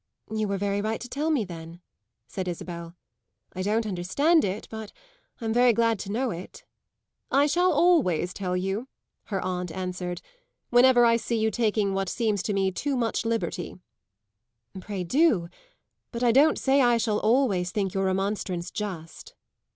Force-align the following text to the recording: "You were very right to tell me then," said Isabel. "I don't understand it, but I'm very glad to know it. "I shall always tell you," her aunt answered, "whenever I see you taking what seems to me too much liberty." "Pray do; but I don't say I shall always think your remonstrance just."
"You 0.33 0.47
were 0.47 0.57
very 0.57 0.81
right 0.81 0.99
to 0.99 1.07
tell 1.07 1.29
me 1.29 1.45
then," 1.45 1.79
said 2.27 2.47
Isabel. 2.47 2.95
"I 3.53 3.61
don't 3.61 3.85
understand 3.85 4.43
it, 4.43 4.67
but 4.71 4.91
I'm 5.39 5.53
very 5.53 5.73
glad 5.73 5.99
to 5.99 6.11
know 6.11 6.31
it. 6.31 6.65
"I 7.29 7.45
shall 7.45 7.71
always 7.71 8.33
tell 8.33 8.57
you," 8.57 8.87
her 9.25 9.39
aunt 9.41 9.71
answered, 9.71 10.23
"whenever 10.71 11.05
I 11.05 11.17
see 11.17 11.37
you 11.37 11.51
taking 11.51 11.93
what 11.93 12.09
seems 12.09 12.41
to 12.41 12.53
me 12.53 12.71
too 12.71 12.97
much 12.97 13.25
liberty." 13.25 13.75
"Pray 14.79 15.03
do; 15.03 15.49
but 16.11 16.23
I 16.23 16.31
don't 16.31 16.57
say 16.57 16.81
I 16.81 16.97
shall 16.97 17.19
always 17.19 17.69
think 17.69 17.93
your 17.93 18.05
remonstrance 18.05 18.71
just." 18.71 19.35